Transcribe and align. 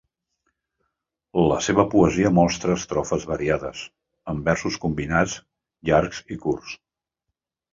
La 1.51 1.59
seva 1.65 1.83
poesia 1.91 2.31
mostra 2.37 2.77
estrofes 2.81 3.27
variades, 3.33 3.83
amb 4.33 4.49
versos 4.51 4.81
combinats 4.87 5.37
llargs 5.91 6.25
i 6.37 6.41
curts. 6.49 6.75